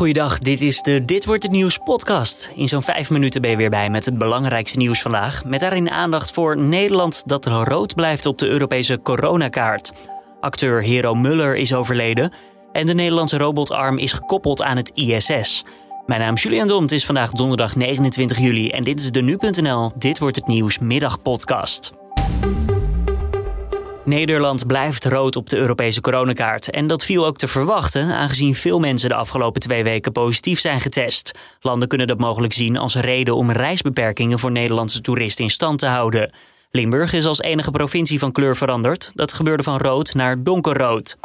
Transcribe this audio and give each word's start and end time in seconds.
Goeiedag, 0.00 0.38
dit 0.38 0.60
is 0.60 0.82
de 0.82 1.04
Dit 1.04 1.24
wordt 1.24 1.42
het 1.42 1.52
nieuws 1.52 1.78
podcast. 1.78 2.50
In 2.54 2.68
zo'n 2.68 2.82
vijf 2.82 3.10
minuten 3.10 3.40
ben 3.40 3.50
je 3.50 3.56
weer 3.56 3.70
bij 3.70 3.90
met 3.90 4.04
het 4.04 4.18
belangrijkste 4.18 4.78
nieuws 4.78 5.02
vandaag. 5.02 5.44
Met 5.44 5.60
daarin 5.60 5.90
aandacht 5.90 6.32
voor 6.32 6.58
Nederland 6.58 7.22
dat 7.26 7.46
rood 7.46 7.94
blijft 7.94 8.26
op 8.26 8.38
de 8.38 8.46
Europese 8.46 9.00
coronakaart. 9.02 9.92
Acteur 10.40 10.82
Hero 10.82 11.14
Muller 11.14 11.56
is 11.56 11.74
overleden 11.74 12.32
en 12.72 12.86
de 12.86 12.94
Nederlandse 12.94 13.38
robotarm 13.38 13.98
is 13.98 14.12
gekoppeld 14.12 14.62
aan 14.62 14.76
het 14.76 14.90
ISS. 14.94 15.64
Mijn 16.06 16.20
naam 16.20 16.34
is 16.34 16.42
Julian 16.42 16.68
Dom, 16.68 16.82
het 16.82 16.92
is 16.92 17.06
vandaag 17.06 17.30
donderdag 17.30 17.76
29 17.76 18.38
juli 18.38 18.68
en 18.68 18.84
dit 18.84 19.00
is 19.00 19.10
de 19.10 19.22
Nu.nl 19.22 19.92
Dit 19.96 20.18
wordt 20.18 20.36
het 20.36 20.46
nieuws 20.46 20.78
middagpodcast. 20.78 21.92
Nederland 24.10 24.66
blijft 24.66 25.04
rood 25.04 25.36
op 25.36 25.48
de 25.48 25.56
Europese 25.56 26.00
coronakaart. 26.00 26.70
En 26.70 26.86
dat 26.86 27.04
viel 27.04 27.26
ook 27.26 27.36
te 27.36 27.48
verwachten, 27.48 28.14
aangezien 28.14 28.54
veel 28.54 28.78
mensen 28.78 29.08
de 29.08 29.14
afgelopen 29.14 29.60
twee 29.60 29.82
weken 29.82 30.12
positief 30.12 30.60
zijn 30.60 30.80
getest. 30.80 31.32
Landen 31.60 31.88
kunnen 31.88 32.06
dat 32.06 32.18
mogelijk 32.18 32.52
zien 32.52 32.76
als 32.76 32.94
reden 32.94 33.36
om 33.36 33.50
reisbeperkingen 33.50 34.38
voor 34.38 34.50
Nederlandse 34.50 35.00
toeristen 35.00 35.44
in 35.44 35.50
stand 35.50 35.78
te 35.78 35.86
houden. 35.86 36.32
Limburg 36.70 37.12
is 37.12 37.24
als 37.24 37.40
enige 37.40 37.70
provincie 37.70 38.18
van 38.18 38.32
kleur 38.32 38.56
veranderd. 38.56 39.10
Dat 39.14 39.32
gebeurde 39.32 39.62
van 39.62 39.78
rood 39.78 40.14
naar 40.14 40.42
donkerrood. 40.42 41.16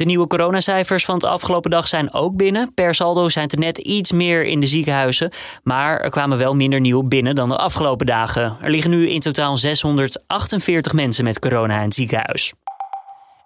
De 0.00 0.06
nieuwe 0.06 0.26
coronacijfers 0.26 1.04
van 1.04 1.18
de 1.18 1.28
afgelopen 1.28 1.70
dag 1.70 1.88
zijn 1.88 2.12
ook 2.12 2.36
binnen. 2.36 2.74
Per 2.74 2.94
saldo 2.94 3.28
zijn 3.28 3.48
er 3.48 3.58
net 3.58 3.78
iets 3.78 4.12
meer 4.12 4.44
in 4.44 4.60
de 4.60 4.66
ziekenhuizen. 4.66 5.30
Maar 5.62 6.00
er 6.00 6.10
kwamen 6.10 6.38
wel 6.38 6.54
minder 6.54 6.80
nieuw 6.80 7.02
binnen 7.02 7.34
dan 7.34 7.48
de 7.48 7.56
afgelopen 7.56 8.06
dagen. 8.06 8.56
Er 8.62 8.70
liggen 8.70 8.90
nu 8.90 9.08
in 9.08 9.20
totaal 9.20 9.56
648 9.56 10.92
mensen 10.92 11.24
met 11.24 11.38
corona 11.38 11.76
in 11.76 11.84
het 11.84 11.94
ziekenhuis. 11.94 12.52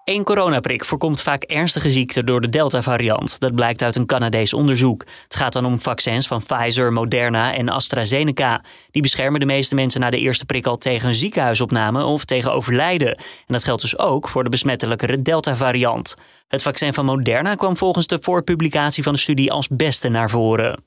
Eén 0.04 0.24
coronaprik 0.24 0.84
voorkomt 0.84 1.20
vaak 1.20 1.42
ernstige 1.42 1.90
ziekten 1.90 2.26
door 2.26 2.40
de 2.40 2.48
Delta-variant. 2.48 3.40
Dat 3.40 3.54
blijkt 3.54 3.82
uit 3.82 3.96
een 3.96 4.06
Canadees 4.06 4.54
onderzoek. 4.54 5.04
Het 5.22 5.36
gaat 5.36 5.52
dan 5.52 5.64
om 5.64 5.80
vaccins 5.80 6.26
van 6.26 6.42
Pfizer, 6.46 6.92
Moderna 6.92 7.54
en 7.54 7.68
AstraZeneca. 7.68 8.62
Die 8.90 9.02
beschermen 9.02 9.40
de 9.40 9.46
meeste 9.46 9.74
mensen 9.74 10.00
na 10.00 10.10
de 10.10 10.18
eerste 10.18 10.44
prik 10.44 10.66
al 10.66 10.76
tegen 10.76 11.08
een 11.08 11.14
ziekenhuisopname 11.14 12.04
of 12.04 12.24
tegen 12.24 12.52
overlijden. 12.52 13.16
En 13.16 13.24
dat 13.46 13.64
geldt 13.64 13.82
dus 13.82 13.98
ook 13.98 14.28
voor 14.28 14.44
de 14.44 14.50
besmettelijkere 14.50 15.22
Delta-variant. 15.22 16.14
Het 16.48 16.62
vaccin 16.62 16.94
van 16.94 17.04
Moderna 17.04 17.54
kwam 17.54 17.76
volgens 17.76 18.06
de 18.06 18.18
voorpublicatie 18.20 19.02
van 19.02 19.12
de 19.12 19.18
studie 19.18 19.52
als 19.52 19.68
beste 19.68 20.08
naar 20.08 20.30
voren. 20.30 20.84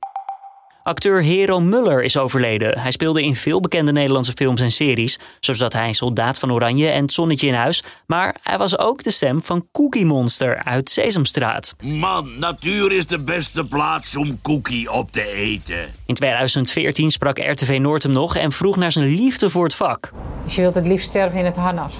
Acteur 0.87 1.21
Hero 1.21 1.59
Muller 1.59 2.03
is 2.03 2.17
overleden. 2.17 2.79
Hij 2.79 2.91
speelde 2.91 3.23
in 3.23 3.35
veel 3.35 3.59
bekende 3.59 3.91
Nederlandse 3.91 4.31
films 4.35 4.61
en 4.61 4.71
series, 4.71 5.19
zoals 5.39 5.59
dat 5.59 5.73
hij 5.73 5.93
Soldaat 5.93 6.39
van 6.39 6.51
Oranje 6.51 6.87
en 6.89 7.01
Het 7.01 7.11
Zonnetje 7.13 7.47
in 7.47 7.53
Huis. 7.53 7.83
Maar 8.05 8.35
hij 8.43 8.57
was 8.57 8.77
ook 8.77 9.03
de 9.03 9.11
stem 9.11 9.41
van 9.43 9.67
Cookie 9.71 10.05
Monster 10.05 10.63
uit 10.63 10.89
Sesamstraat. 10.89 11.75
Man, 11.83 12.29
natuur 12.39 12.91
is 12.91 13.07
de 13.07 13.19
beste 13.19 13.65
plaats 13.65 14.17
om 14.17 14.41
cookie 14.41 14.91
op 14.91 15.11
te 15.11 15.31
eten. 15.33 15.79
In 16.05 16.13
2014 16.15 17.11
sprak 17.11 17.37
RTV 17.37 17.77
Noord 17.81 18.03
hem 18.03 18.11
nog 18.11 18.35
en 18.35 18.51
vroeg 18.51 18.75
naar 18.77 18.91
zijn 18.91 19.05
liefde 19.07 19.49
voor 19.49 19.63
het 19.63 19.75
vak. 19.75 20.11
Dus 20.45 20.55
je 20.55 20.61
wilt 20.61 20.75
het 20.75 20.87
liefst 20.87 21.09
sterven 21.09 21.39
in 21.39 21.45
het 21.45 21.55
harnas, 21.55 21.93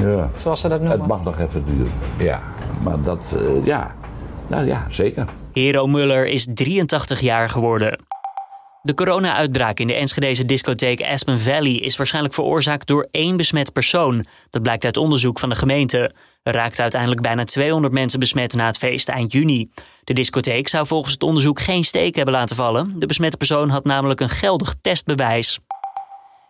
Ja, 0.00 0.30
zoals 0.36 0.60
ze 0.60 0.68
dat 0.68 0.80
noemen. 0.80 0.98
het 0.98 1.08
mag 1.08 1.22
nog 1.24 1.38
even 1.40 1.64
duren. 1.66 1.92
Ja, 2.18 2.42
maar 2.82 3.02
dat, 3.02 3.34
eh, 3.38 3.64
ja, 3.64 3.94
nou 4.46 4.66
ja, 4.66 4.86
zeker. 4.90 5.26
Hero 5.56 5.86
Muller 5.86 6.26
is 6.26 6.46
83 6.54 7.20
jaar 7.20 7.48
geworden. 7.48 7.98
De 8.82 8.94
corona-uitbraak 8.94 9.80
in 9.80 9.86
de 9.86 9.94
Enschedeze 9.94 10.44
discotheek 10.44 11.00
Aspen 11.00 11.40
Valley 11.40 11.72
is 11.72 11.96
waarschijnlijk 11.96 12.34
veroorzaakt 12.34 12.86
door 12.86 13.08
één 13.10 13.36
besmet 13.36 13.72
persoon. 13.72 14.26
Dat 14.50 14.62
blijkt 14.62 14.84
uit 14.84 14.96
onderzoek 14.96 15.38
van 15.38 15.48
de 15.48 15.54
gemeente. 15.54 16.14
Er 16.42 16.52
raakten 16.52 16.82
uiteindelijk 16.82 17.20
bijna 17.20 17.44
200 17.44 17.92
mensen 17.92 18.20
besmet 18.20 18.54
na 18.54 18.66
het 18.66 18.78
feest 18.78 19.08
eind 19.08 19.32
juni. 19.32 19.70
De 20.04 20.12
discotheek 20.12 20.68
zou 20.68 20.86
volgens 20.86 21.12
het 21.12 21.22
onderzoek 21.22 21.60
geen 21.60 21.84
steek 21.84 22.16
hebben 22.16 22.34
laten 22.34 22.56
vallen. 22.56 22.98
De 22.98 23.06
besmette 23.06 23.36
persoon 23.36 23.68
had 23.68 23.84
namelijk 23.84 24.20
een 24.20 24.28
geldig 24.28 24.74
testbewijs. 24.80 25.58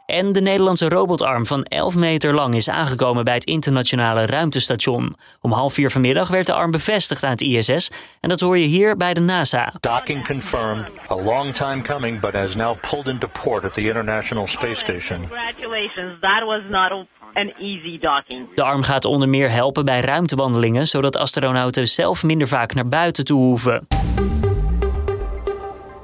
En 0.07 0.33
de 0.33 0.41
Nederlandse 0.41 0.89
robotarm 0.89 1.47
van 1.47 1.63
11 1.63 1.95
meter 1.95 2.35
lang 2.35 2.55
is 2.55 2.69
aangekomen 2.69 3.25
bij 3.25 3.35
het 3.35 3.45
internationale 3.45 4.27
ruimtestation. 4.27 5.17
Om 5.41 5.53
half 5.53 5.75
vier 5.75 5.91
vanmiddag 5.91 6.29
werd 6.29 6.47
de 6.47 6.53
arm 6.53 6.71
bevestigd 6.71 7.25
aan 7.25 7.31
het 7.31 7.41
ISS 7.41 7.91
en 8.21 8.29
dat 8.29 8.41
hoor 8.41 8.59
je 8.59 8.65
hier 8.65 8.97
bij 8.97 9.15
de 9.15 9.21
NASA. 9.21 9.73
Docking 9.81 10.27
confirmed. 10.27 10.91
A 11.11 11.15
long 11.15 11.55
time 11.55 11.83
coming, 11.83 12.21
but 12.21 12.33
has 12.33 12.55
now 12.55 12.77
pulled 12.81 13.07
into 13.07 13.29
port 13.43 13.65
at 13.65 13.73
the 13.73 13.81
International 13.81 14.47
Space 14.47 14.81
Station. 14.81 15.19
Congratulations, 15.19 16.21
that 16.21 16.45
was 16.45 16.63
not 16.69 17.07
an 17.33 17.53
easy 17.59 17.99
docking. 17.99 18.55
De 18.55 18.63
arm 18.63 18.83
gaat 18.83 19.05
onder 19.05 19.29
meer 19.29 19.51
helpen 19.51 19.85
bij 19.85 20.01
ruimtewandelingen, 20.01 20.87
zodat 20.87 21.17
astronauten 21.17 21.89
zelf 21.89 22.23
minder 22.23 22.49
vaak 22.49 22.75
naar 22.75 22.89
buiten 22.89 23.25
toe 23.25 23.43
hoeven. 23.43 23.87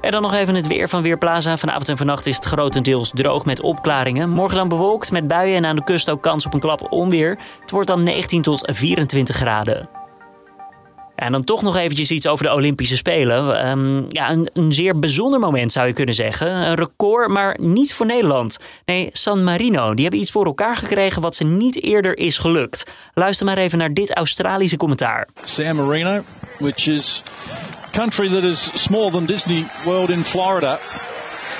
En 0.03 0.11
dan 0.11 0.21
nog 0.21 0.33
even 0.33 0.55
het 0.55 0.67
weer 0.67 0.89
van 0.89 1.01
Weerplaza. 1.01 1.57
Vanavond 1.57 1.89
en 1.89 1.97
vannacht 1.97 2.25
is 2.25 2.35
het 2.35 2.45
grotendeels 2.45 3.11
droog 3.13 3.45
met 3.45 3.61
opklaringen. 3.61 4.29
Morgen 4.29 4.57
dan 4.57 4.67
bewolkt 4.67 5.11
met 5.11 5.27
buien 5.27 5.55
en 5.55 5.65
aan 5.65 5.75
de 5.75 5.83
kust 5.83 6.09
ook 6.09 6.21
kans 6.21 6.45
op 6.45 6.53
een 6.53 6.59
klap 6.59 6.91
onweer. 6.91 7.37
Het 7.61 7.71
wordt 7.71 7.87
dan 7.87 8.03
19 8.03 8.41
tot 8.41 8.69
24 8.73 9.35
graden. 9.35 9.89
En 11.15 11.31
dan 11.31 11.43
toch 11.43 11.61
nog 11.61 11.75
eventjes 11.75 12.11
iets 12.11 12.27
over 12.27 12.45
de 12.45 12.53
Olympische 12.53 12.95
Spelen. 12.95 13.59
Ehm, 13.59 14.03
ja, 14.09 14.31
een, 14.31 14.49
een 14.53 14.73
zeer 14.73 14.99
bijzonder 14.99 15.39
moment 15.39 15.71
zou 15.71 15.87
je 15.87 15.93
kunnen 15.93 16.15
zeggen. 16.15 16.47
Een 16.47 16.75
record, 16.75 17.29
maar 17.29 17.57
niet 17.61 17.93
voor 17.93 18.05
Nederland. 18.05 18.57
Nee, 18.85 19.09
San 19.11 19.43
Marino. 19.43 19.93
Die 19.93 20.01
hebben 20.01 20.21
iets 20.21 20.31
voor 20.31 20.45
elkaar 20.45 20.77
gekregen 20.77 21.21
wat 21.21 21.35
ze 21.35 21.43
niet 21.43 21.83
eerder 21.83 22.17
is 22.17 22.37
gelukt. 22.37 22.91
Luister 23.13 23.45
maar 23.45 23.57
even 23.57 23.77
naar 23.77 23.93
dit 23.93 24.15
Australische 24.15 24.77
commentaar. 24.77 25.27
San 25.43 25.75
Marino, 25.75 26.23
which 26.59 26.87
is 26.87 27.23
country 27.93 28.29
that 28.29 28.43
is 28.43 28.59
smaller 28.73 29.11
than 29.11 29.25
Disney 29.25 29.65
World 29.85 30.09
in 30.09 30.23
Florida. 30.23 30.79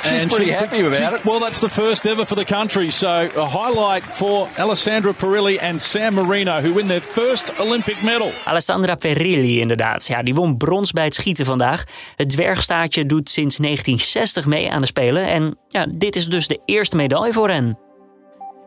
She's 0.03 0.25
pretty 0.25 0.51
happy 0.51 0.79
about 0.81 1.09
she- 1.11 1.15
it. 1.15 1.23
Well, 1.25 1.39
that's 1.39 1.59
the 1.59 1.69
first 1.69 2.05
ever 2.05 2.25
for 2.25 2.35
the 2.35 2.45
country. 2.45 2.91
So 2.91 3.07
a 3.35 3.45
highlight 3.47 4.03
for 4.03 4.47
Alessandra 4.57 5.13
Perilli 5.13 5.57
and 5.61 5.81
San 5.81 6.13
Marino, 6.13 6.61
who 6.61 6.73
win 6.73 6.87
their 6.87 7.01
first 7.01 7.51
Olympic 7.59 8.01
medal. 8.01 8.31
Alessandra 8.45 8.95
Perilli 8.95 9.59
inderdaad. 9.59 10.07
Ja, 10.07 10.23
die 10.23 10.33
won 10.33 10.57
brons 10.57 10.91
bij 10.91 11.03
het 11.03 11.13
schieten 11.13 11.45
vandaag. 11.45 11.83
Het 12.15 12.29
dwergstaartje 12.29 13.05
doet 13.05 13.29
sinds 13.29 13.57
1960 13.57 14.45
mee 14.45 14.71
aan 14.71 14.81
de 14.81 14.87
Spelen. 14.87 15.27
En 15.27 15.57
ja, 15.67 15.85
dit 15.95 16.15
is 16.15 16.25
dus 16.27 16.47
de 16.47 16.59
eerste 16.65 16.95
medaille 16.95 17.33
voor 17.33 17.49
hen. 17.49 17.77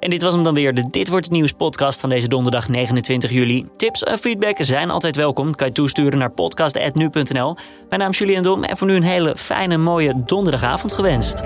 En 0.07 0.13
dit 0.13 0.23
was 0.23 0.35
hem 0.35 0.43
dan 0.43 0.55
weer, 0.55 0.75
de 0.75 0.91
Dit 0.91 1.09
Wordt 1.09 1.25
Het 1.25 1.35
Nieuws 1.35 1.53
podcast 1.53 2.01
van 2.01 2.09
deze 2.09 2.29
donderdag 2.29 2.69
29 2.69 3.31
juli. 3.31 3.69
Tips 3.77 4.03
en 4.03 4.19
feedback 4.19 4.57
zijn 4.61 4.91
altijd 4.91 5.17
welkom. 5.17 5.55
Kan 5.55 5.67
je 5.67 5.73
toesturen 5.73 6.19
naar 6.19 6.31
podcast.nu.nl. 6.31 7.57
Mijn 7.89 8.01
naam 8.01 8.11
is 8.11 8.19
Julian 8.19 8.43
Dom 8.43 8.65
en 8.65 8.77
voor 8.77 8.87
nu 8.87 8.95
een 8.95 9.03
hele 9.03 9.37
fijne, 9.37 9.77
mooie 9.77 10.23
donderdagavond 10.27 10.93
gewenst. 10.93 11.43